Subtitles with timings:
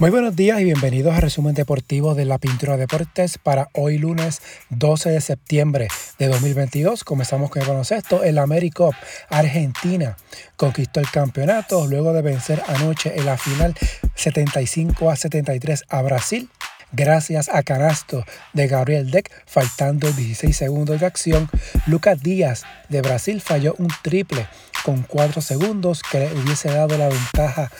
[0.00, 4.40] Muy buenos días y bienvenidos a Resumen Deportivo de la Pintura Deportes para hoy lunes
[4.70, 5.88] 12 de septiembre
[6.20, 7.02] de 2022.
[7.02, 8.22] Comenzamos con el baloncesto.
[8.22, 8.94] El AmeriCup
[9.28, 10.16] Argentina
[10.56, 13.74] conquistó el campeonato luego de vencer anoche en la final
[14.14, 16.48] 75 a 73 a Brasil.
[16.92, 21.50] Gracias a canasto de Gabriel Deck, faltando 16 segundos de acción,
[21.86, 24.46] Lucas Díaz de Brasil falló un triple
[24.84, 27.72] con 4 segundos que le hubiese dado la ventaja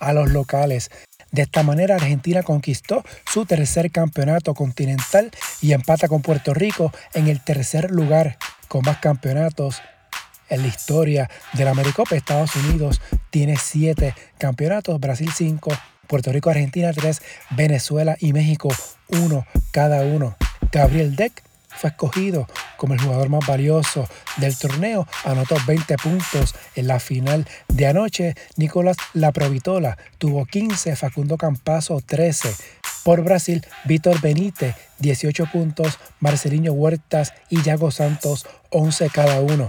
[0.00, 0.90] a los locales.
[1.32, 5.30] De esta manera Argentina conquistó su tercer campeonato continental
[5.62, 8.36] y empata con Puerto Rico en el tercer lugar
[8.68, 9.80] con más campeonatos
[10.50, 12.14] en la historia del Americopa.
[12.14, 13.00] Estados Unidos
[13.30, 15.72] tiene siete campeonatos, Brasil cinco,
[16.06, 18.68] Puerto Rico, Argentina tres, Venezuela y México
[19.08, 20.36] uno cada uno.
[20.70, 21.42] Gabriel Deck
[21.76, 25.06] fue escogido como el jugador más valioso del torneo.
[25.24, 28.34] Anotó 20 puntos en la final de anoche.
[28.56, 32.54] Nicolás Laprovitola tuvo 15, Facundo Campazo 13.
[33.04, 39.68] Por Brasil, Víctor Benítez 18 puntos, Marcelinho Huertas y Yago Santos 11 cada uno.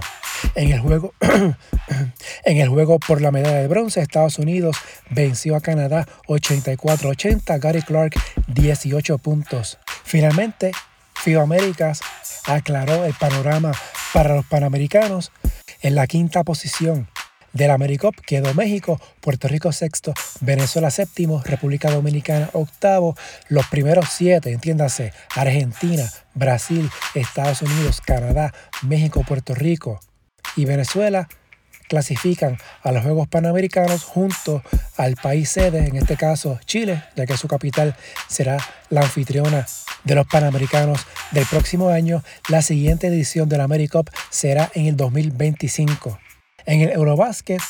[0.54, 1.14] En el juego,
[2.44, 4.76] en el juego por la medalla de bronce, Estados Unidos
[5.10, 8.14] venció a Canadá 84-80, Gary Clark
[8.48, 9.78] 18 puntos.
[10.04, 10.72] Finalmente,
[11.24, 12.02] FIBA Américas
[12.46, 13.72] aclaró el panorama
[14.12, 15.32] para los panamericanos.
[15.80, 17.08] En la quinta posición
[17.54, 23.16] del AmeriCup quedó México, Puerto Rico sexto, Venezuela séptimo, República Dominicana octavo,
[23.48, 28.52] los primeros siete, entiéndase, Argentina, Brasil, Estados Unidos, Canadá,
[28.82, 30.00] México, Puerto Rico
[30.56, 31.26] y Venezuela
[31.88, 34.62] clasifican a los Juegos Panamericanos junto
[34.96, 37.96] al país sede, en este caso Chile, ya que su capital
[38.28, 38.58] será
[38.90, 39.66] la anfitriona
[40.04, 42.22] de los Panamericanos del próximo año.
[42.48, 46.18] La siguiente edición del AmeriCup será en el 2025.
[46.66, 47.60] En el Eurobasket,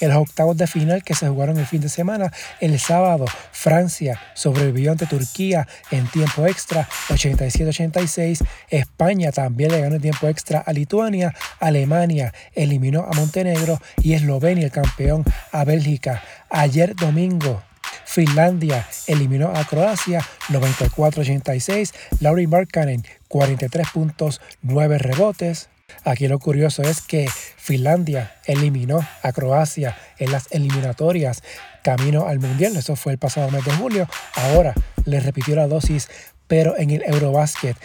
[0.00, 4.20] en los octavos de final que se jugaron el fin de semana, el sábado Francia
[4.34, 10.72] sobrevivió ante Turquía en tiempo extra 87-86, España también le ganó en tiempo extra a
[10.72, 16.22] Lituania, Alemania eliminó a Montenegro y Eslovenia, el campeón, a Bélgica.
[16.50, 17.62] Ayer domingo
[18.06, 21.92] Finlandia eliminó a Croacia 94-86.
[22.20, 25.68] Lauri Markkanen 43 puntos, 9 rebotes.
[26.06, 31.42] Aquí lo curioso es que Finlandia eliminó a Croacia en las eliminatorias
[31.82, 32.76] camino al Mundial.
[32.76, 34.08] Eso fue el pasado mes de julio.
[34.34, 34.72] Ahora
[35.04, 36.08] le repitió la dosis,
[36.46, 37.76] pero en el Eurobasket.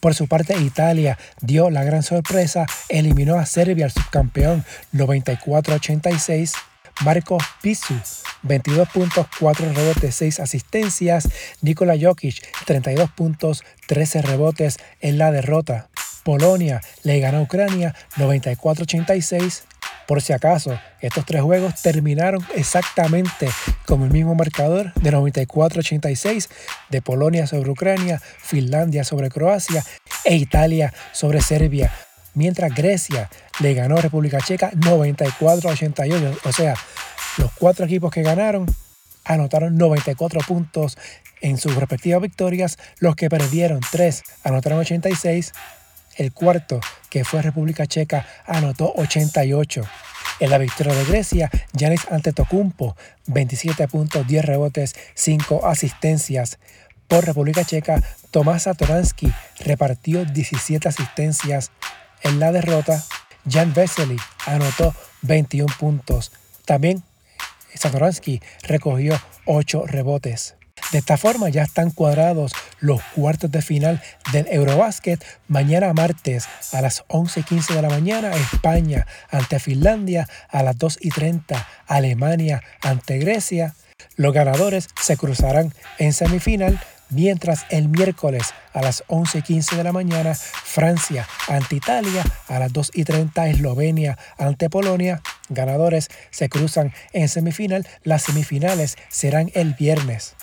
[0.00, 6.54] Por su parte, Italia dio la gran sorpresa, eliminó a Serbia, el subcampeón, 94-86.
[7.04, 7.94] Marco Pisu,
[8.42, 11.28] 22 puntos, 4 rebotes, 6 asistencias.
[11.60, 15.90] Nikola Jokic, 32 puntos, 13 rebotes en la derrota.
[16.26, 19.62] Polonia le ganó a Ucrania 94-86.
[20.08, 23.48] Por si acaso, estos tres juegos terminaron exactamente
[23.86, 26.48] con el mismo marcador de 94-86
[26.90, 29.84] de Polonia sobre Ucrania, Finlandia sobre Croacia
[30.24, 31.92] e Italia sobre Serbia
[32.34, 36.40] mientras Grecia le ganó a República Checa 94 a 88.
[36.44, 36.74] O sea,
[37.38, 38.66] los cuatro equipos que ganaron
[39.24, 40.98] anotaron 94 puntos
[41.40, 42.78] en sus respectivas victorias.
[42.98, 45.52] Los que perdieron 3 anotaron 86.
[46.16, 49.82] El cuarto, que fue República Checa, anotó 88.
[50.40, 52.96] En la victoria de Grecia, Yanis Antetokounmpo,
[53.26, 56.58] 27 puntos, 10 rebotes, 5 asistencias.
[57.06, 61.70] Por República Checa, Tomás Satoransky repartió 17 asistencias,
[62.22, 63.02] en la derrota,
[63.48, 64.16] Jan Vesely
[64.46, 66.32] anotó 21 puntos.
[66.64, 67.02] También
[67.74, 70.56] Satoransky recogió 8 rebotes.
[70.92, 74.00] De esta forma ya están cuadrados los cuartos de final
[74.32, 75.24] del Eurobasket.
[75.48, 82.62] Mañana martes a las 11.15 de la mañana España ante Finlandia, a las 2.30 Alemania
[82.82, 83.74] ante Grecia.
[84.14, 86.80] Los ganadores se cruzarán en semifinal
[87.10, 93.50] mientras el miércoles a las 11.15 de la mañana Francia ante Italia, a las 2.30
[93.50, 95.20] Eslovenia ante Polonia.
[95.48, 97.86] Ganadores se cruzan en semifinal.
[98.02, 100.36] Las semifinales serán el viernes.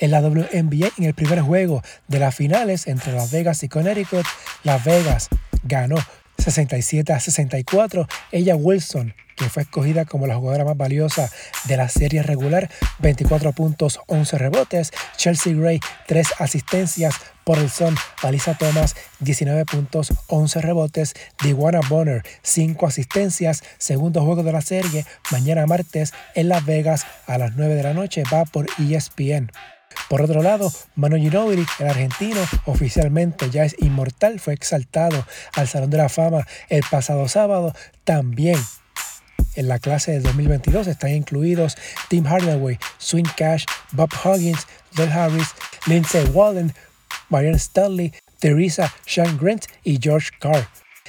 [0.00, 4.26] En la WNBA, en el primer juego de las finales entre Las Vegas y Connecticut,
[4.64, 5.28] Las Vegas
[5.62, 5.96] ganó
[6.38, 8.08] 67 a 64.
[8.32, 11.30] Ella Wilson que fue escogida como la jugadora más valiosa
[11.64, 12.68] de la serie regular,
[12.98, 14.90] 24 puntos, 11 rebotes.
[15.16, 17.14] Chelsea Gray, 3 asistencias
[17.44, 17.96] por el son.
[18.22, 21.14] Alisa Thomas, 19 puntos, 11 rebotes.
[21.42, 23.62] Diwana Bonner, 5 asistencias.
[23.78, 27.94] Segundo juego de la serie, mañana martes en Las Vegas a las 9 de la
[27.94, 29.50] noche, va por ESPN.
[30.08, 35.24] Por otro lado, Manu Ginobili, el argentino, oficialmente ya es inmortal, fue exaltado
[35.54, 37.74] al Salón de la Fama el pasado sábado.
[38.04, 38.58] También
[39.54, 41.76] en la clase de 2022 están incluidos
[42.08, 44.66] Tim Hardaway, Swing Cash, Bob Huggins,
[44.96, 45.48] Del Harris,
[45.86, 46.74] Lindsay Wallen,
[47.28, 50.68] Marianne Stanley, Teresa Sean Grant y George Carr.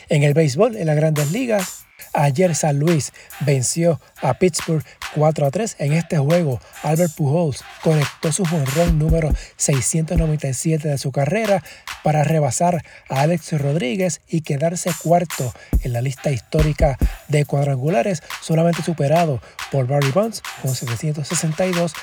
[0.10, 4.84] En el béisbol, en las grandes ligas, ayer San Luis venció a Pittsburgh
[5.16, 6.60] 4 a 3 en este juego.
[6.84, 11.64] Albert Pujols conectó su jonrón número 697 de su carrera
[12.04, 16.98] para rebasar a Alex Rodríguez y quedarse cuarto en la lista histórica
[17.28, 19.42] de cuadrangulares, solamente superado
[19.72, 21.94] por Barry Bonds con 762,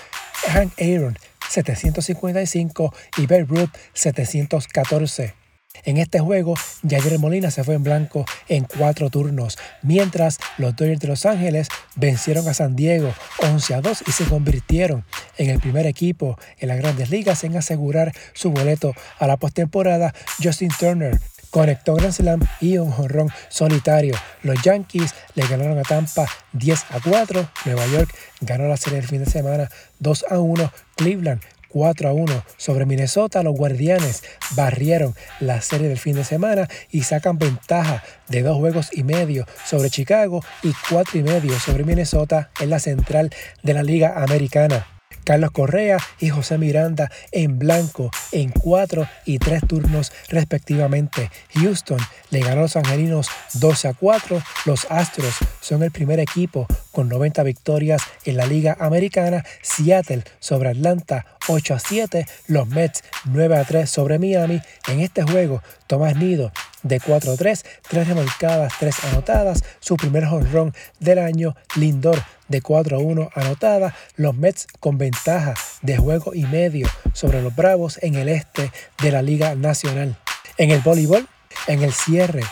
[0.48, 1.18] Hank Aaron
[1.48, 5.37] 755 y Babe Ruth 714.
[5.84, 6.54] En este juego,
[6.88, 11.68] Javier Molina se fue en blanco en cuatro turnos, mientras los Dodgers de Los Ángeles
[11.96, 15.04] vencieron a San Diego 11 a 2 y se convirtieron
[15.36, 20.14] en el primer equipo en las grandes ligas en asegurar su boleto a la postemporada.
[20.42, 21.18] Justin Turner
[21.50, 24.14] conectó Grand Slam y un jonrón solitario.
[24.42, 27.48] Los Yankees le ganaron a Tampa 10 a 4.
[27.64, 29.70] Nueva York ganó la serie el fin de semana
[30.00, 30.72] 2 a 1.
[30.96, 34.22] Cleveland 4 a 1 sobre Minnesota, los guardianes
[34.56, 39.46] barrieron la serie del fin de semana y sacan ventaja de dos juegos y medio
[39.64, 43.30] sobre Chicago y cuatro y medio sobre Minnesota en la central
[43.62, 44.97] de la Liga Americana.
[45.28, 51.30] Carlos Correa y José Miranda en blanco en cuatro y tres turnos respectivamente.
[51.52, 51.98] Houston
[52.30, 54.42] le ganó a los angelinos 12 a 4.
[54.64, 59.44] Los Astros son el primer equipo con 90 victorias en la Liga Americana.
[59.60, 62.26] Seattle sobre Atlanta 8 a 7.
[62.46, 64.62] Los Mets 9 a 3 sobre Miami.
[64.88, 66.52] En este juego, Tomás Nido
[66.82, 72.62] de 4 a 3, 3 remolcadas, 3 anotadas, su primer jonrón del año, Lindor de
[72.62, 77.98] 4 a 1 anotada, los Mets con ventaja de juego y medio sobre los Bravos
[78.02, 78.72] en el este
[79.02, 80.16] de la Liga Nacional.
[80.56, 81.28] En el voleibol,
[81.66, 82.42] en el cierre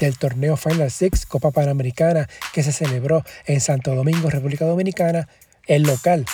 [0.00, 5.28] del torneo Final Six Copa Panamericana que se celebró en Santo Domingo, República Dominicana,
[5.66, 6.24] el local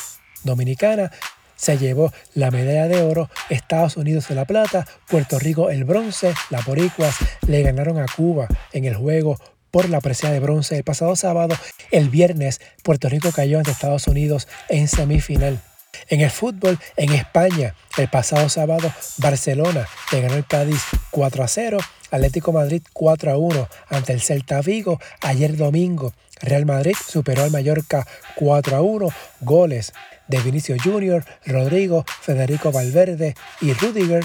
[0.42, 1.10] Dominicana
[1.56, 6.64] se llevó la medalla de oro, Estados Unidos la plata, Puerto Rico el bronce, las
[6.64, 7.16] boricuas
[7.46, 9.38] le ganaron a Cuba en el juego
[9.70, 11.56] por la presea de bronce el pasado sábado.
[11.90, 15.60] El viernes, Puerto Rico cayó ante Estados Unidos en semifinal.
[16.08, 21.48] En el fútbol, en España, el pasado sábado, Barcelona le ganó el Cádiz 4 a
[21.48, 21.78] 0,
[22.14, 25.00] Atlético Madrid 4 a 1 ante el Celta Vigo.
[25.20, 28.06] Ayer domingo, Real Madrid superó al Mallorca
[28.36, 29.08] 4 a 1,
[29.40, 29.92] goles
[30.28, 34.22] de Vinicio Junior, Rodrigo, Federico Valverde y Rudiger.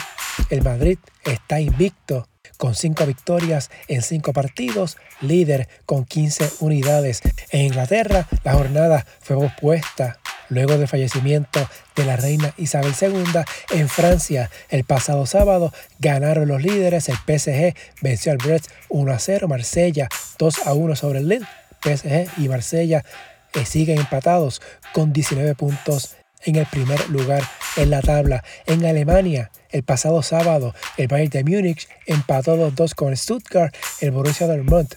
[0.52, 2.28] El Madrid está invicto
[2.58, 7.22] con 5 victorias en 5 partidos, líder con 15 unidades.
[7.50, 13.24] En Inglaterra, la jornada fue pospuesta luego del fallecimiento de la reina Isabel II.
[13.72, 17.10] En Francia, el pasado sábado, ganaron los líderes.
[17.10, 21.48] El PSG venció al Brest 1 a 0, Marsella 2 a 1 sobre el Lille.
[21.82, 23.06] PSG y Marsella
[23.54, 24.62] eh, siguen empatados
[24.94, 27.44] con 19 puntos en el primer lugar
[27.78, 28.44] en la tabla.
[28.66, 33.74] En Alemania, el pasado sábado, el Bayern de Múnich empató 2-2 con Stuttgart.
[34.02, 34.96] El Borussia Dortmund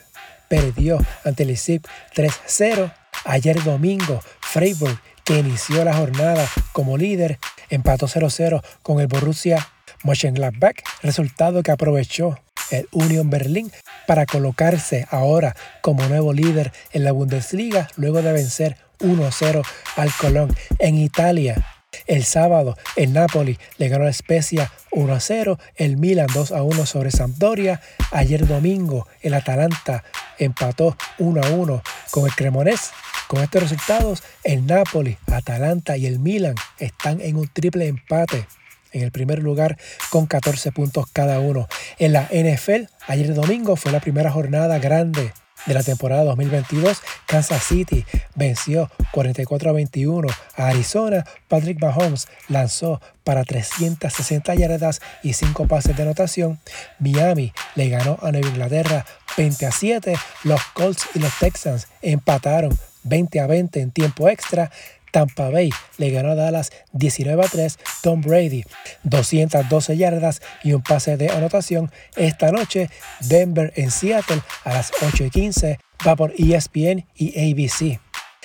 [0.49, 1.83] perdió ante el Leipzig
[2.15, 2.93] 3-0.
[3.25, 7.39] Ayer domingo, Freiburg, que inició la jornada como líder,
[7.71, 9.67] empató 0-0 con el Borussia
[10.05, 12.39] Mönchengladbach, resultado que aprovechó
[12.71, 13.71] el Union Berlin
[14.07, 19.63] para colocarse ahora como nuevo líder en la Bundesliga luego de vencer 1-0
[19.97, 20.55] al Colón.
[20.79, 26.51] En Italia, el sábado, el Napoli le ganó a Spezia 1 0, el Milan 2
[26.51, 27.81] 1 sobre Sampdoria.
[28.11, 30.05] Ayer domingo, el Atalanta
[30.39, 32.91] empató 1 1 con el Cremonés.
[33.29, 38.47] Con estos resultados, el Napoli, Atalanta y el Milan están en un triple empate
[38.93, 39.79] en el primer lugar
[40.11, 41.67] con 14 puntos cada uno.
[41.99, 45.33] En la NFL, ayer domingo fue la primera jornada grande
[45.67, 48.05] de la temporada 2022, Kansas City
[48.35, 51.25] venció 44 a 21 a Arizona.
[51.49, 56.59] Patrick Mahomes lanzó para 360 yardas y 5 pases de anotación.
[56.99, 60.15] Miami le ganó a Nueva Inglaterra 20 a 7.
[60.45, 64.71] Los Colts y los Texans empataron 20 a 20 en tiempo extra.
[65.13, 67.79] Tampa Bay le ganó a Dallas 19 a 3.
[68.03, 68.65] Tom Brady
[69.05, 71.93] 212 yardas y un pase de anotación.
[72.17, 72.91] Esta noche
[73.21, 78.01] Denver en Seattle a las 8 y 15 va por ESPN y ABC.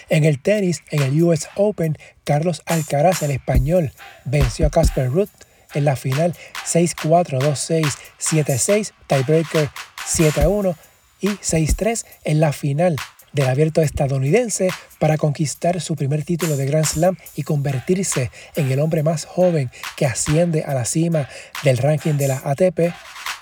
[0.10, 3.92] En el tenis, en el US Open, Carlos Alcaraz, el español,
[4.26, 5.30] venció a Casper Ruth
[5.74, 6.34] en la final
[6.66, 9.70] 6-4, 2-6, 7-6, tiebreaker
[10.06, 10.76] 7-1
[11.20, 12.96] y 6-3 en la final
[13.34, 14.70] del abierto estadounidense
[15.00, 19.72] para conquistar su primer título de Grand Slam y convertirse en el hombre más joven
[19.96, 21.28] que asciende a la cima
[21.64, 22.94] del ranking de la ATP,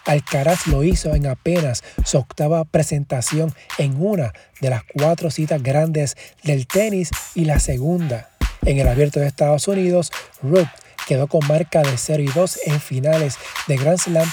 [0.06, 6.16] Alcaraz lo hizo en apenas su octava presentación en una de las cuatro citas grandes
[6.44, 8.30] del tenis y la segunda.
[8.64, 10.12] En el abierto de Estados Unidos,
[10.44, 10.68] Ruth
[11.08, 13.38] quedó con marca de 0 y 2 en finales
[13.68, 14.30] de Grand Slam.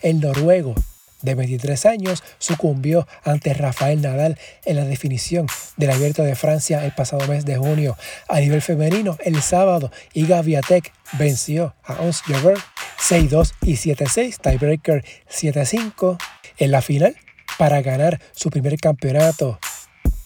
[0.00, 0.74] El noruego
[1.22, 6.92] de 23 años, sucumbió ante Rafael Nadal en la definición del Abierto de Francia el
[6.92, 7.96] pasado mes de junio.
[8.28, 12.58] A nivel femenino, el sábado, Iga Viatek venció a Ons Jabeur
[12.98, 16.18] 6-2 y 7-6, tiebreaker 7-5
[16.58, 17.16] en la final
[17.58, 19.58] para ganar su primer campeonato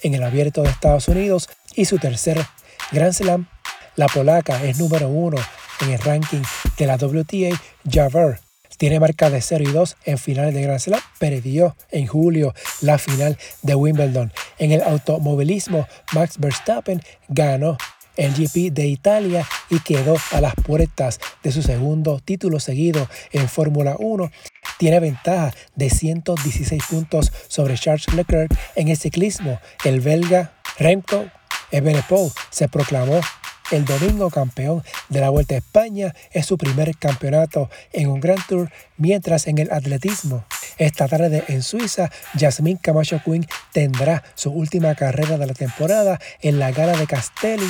[0.03, 2.45] en el Abierto de Estados Unidos y su tercer
[2.93, 3.49] Grand Slam.
[3.97, 5.38] La polaca es número uno
[5.81, 6.43] en el ranking
[6.79, 7.59] de la WTA.
[7.91, 8.46] Javert
[8.76, 11.00] tiene marca de 0 y 2 en finales de Grand Slam.
[11.18, 14.33] Perdió en julio la final de Wimbledon.
[14.59, 17.76] En el automovilismo, Max Verstappen ganó
[18.16, 23.49] el GP de Italia y quedó a las puertas de su segundo título seguido en
[23.49, 24.30] Fórmula 1.
[24.78, 29.61] Tiene ventaja de 116 puntos sobre Charles Leclerc en el ciclismo.
[29.85, 31.26] El belga Remco
[31.71, 33.21] Evenepoel se proclamó
[33.70, 38.44] el domingo campeón de la Vuelta a España es su primer campeonato en un Grand
[38.46, 40.44] Tour, mientras en el atletismo
[40.78, 46.58] esta tarde en Suiza, Jasmine Camacho Quinn tendrá su última carrera de la temporada en
[46.58, 47.68] la gala de Castelli.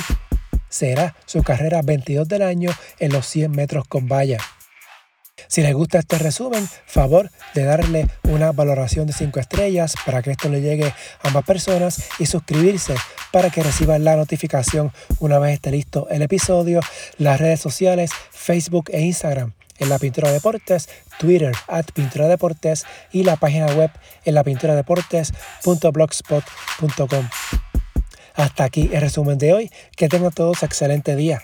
[0.67, 4.39] Será su carrera 22 del año en los 100 metros con valla.
[5.47, 10.31] Si les gusta este resumen, favor de darle una valoración de 5 estrellas para que
[10.31, 12.95] esto le llegue a más personas y suscribirse
[13.31, 16.81] para que reciban la notificación una vez esté listo el episodio,
[17.17, 20.89] las redes sociales, Facebook e Instagram en la Pintura Deportes,
[21.19, 23.91] Twitter at Pintura Deportes y la página web
[24.25, 24.43] en la
[28.35, 29.71] Hasta aquí el resumen de hoy.
[29.95, 31.43] Que tengan todos excelente día.